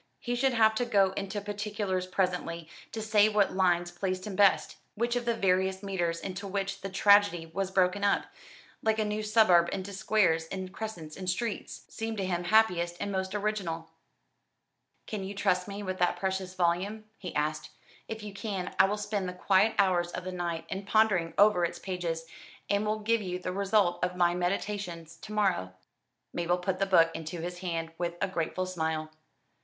[0.19, 4.77] He should have to go into particulars presently, to say what lines pleased him best,
[4.95, 8.25] which of the various meters into which the tragedy was broken up
[8.81, 13.11] like a new suburb into squares and crescents and streets seemed to him happiest and
[13.11, 13.91] most original.
[15.05, 17.69] "Can you trust me with that precious volume?" he asked.
[18.07, 21.63] "If you can, I will spend the quiet hours of the night in pondering over
[21.63, 22.25] its pages,
[22.71, 25.75] and will give you the result of my meditations to morrow."
[26.33, 29.11] Mabel put the book into his hand with a grateful smile.